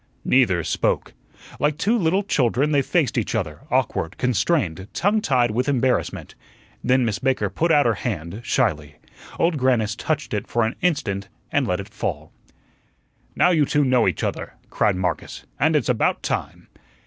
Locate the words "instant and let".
10.81-11.79